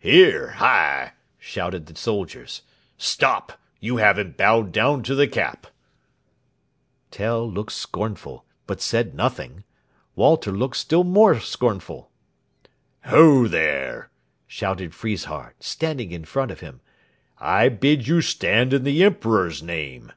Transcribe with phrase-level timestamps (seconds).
[0.00, 0.48] "Here!
[0.48, 2.62] hi!" shouted the soldiers.
[2.98, 3.52] "Stop!
[3.78, 5.68] You haven't bowed down to the cap."
[7.04, 9.62] [Illustration: PLATE IV] Tell looked scornful, but said nothing.
[10.16, 12.10] Walter looked still more scornful.
[13.04, 14.10] "Ho, there!"
[14.48, 16.80] shouted Friesshardt, standing in front of him.
[17.38, 20.10] "I bid you stand in the Emperor's name."